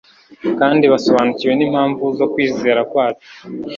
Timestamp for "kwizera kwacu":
2.33-3.27